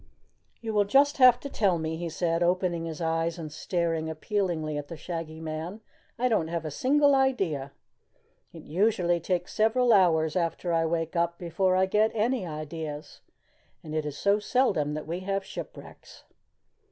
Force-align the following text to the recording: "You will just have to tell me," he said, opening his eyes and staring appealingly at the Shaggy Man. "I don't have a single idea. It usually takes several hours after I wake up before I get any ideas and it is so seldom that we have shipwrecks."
"You 0.61 0.73
will 0.73 0.85
just 0.85 1.17
have 1.17 1.39
to 1.41 1.47
tell 1.47 1.77
me," 1.77 1.95
he 1.95 2.09
said, 2.09 2.41
opening 2.41 2.85
his 2.85 3.01
eyes 3.01 3.37
and 3.37 3.51
staring 3.51 4.09
appealingly 4.09 4.75
at 4.75 4.87
the 4.87 4.97
Shaggy 4.97 5.39
Man. 5.39 5.81
"I 6.17 6.27
don't 6.27 6.47
have 6.47 6.65
a 6.65 6.71
single 6.71 7.13
idea. 7.13 7.71
It 8.51 8.63
usually 8.63 9.19
takes 9.19 9.53
several 9.53 9.93
hours 9.93 10.35
after 10.35 10.73
I 10.73 10.87
wake 10.87 11.15
up 11.15 11.37
before 11.37 11.75
I 11.75 11.85
get 11.85 12.09
any 12.15 12.47
ideas 12.47 13.21
and 13.83 13.93
it 13.93 14.03
is 14.07 14.17
so 14.17 14.39
seldom 14.39 14.95
that 14.95 15.05
we 15.05 15.19
have 15.19 15.45
shipwrecks." 15.45 16.23